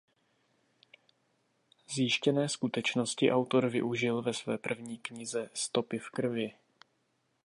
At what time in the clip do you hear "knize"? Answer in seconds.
4.97-5.49